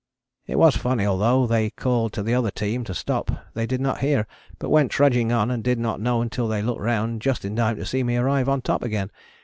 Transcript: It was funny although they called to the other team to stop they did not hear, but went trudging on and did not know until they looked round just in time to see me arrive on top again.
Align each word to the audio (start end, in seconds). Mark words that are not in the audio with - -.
It 0.47 0.57
was 0.57 0.75
funny 0.75 1.05
although 1.05 1.45
they 1.45 1.69
called 1.69 2.11
to 2.13 2.23
the 2.23 2.33
other 2.33 2.49
team 2.49 2.83
to 2.85 2.93
stop 2.95 3.29
they 3.53 3.67
did 3.67 3.79
not 3.79 3.99
hear, 3.99 4.25
but 4.57 4.71
went 4.71 4.89
trudging 4.89 5.31
on 5.31 5.51
and 5.51 5.63
did 5.63 5.77
not 5.77 6.01
know 6.01 6.23
until 6.23 6.47
they 6.47 6.63
looked 6.63 6.81
round 6.81 7.21
just 7.21 7.45
in 7.45 7.55
time 7.55 7.75
to 7.75 7.85
see 7.85 8.01
me 8.01 8.17
arrive 8.17 8.49
on 8.49 8.63
top 8.63 8.81
again. 8.81 9.11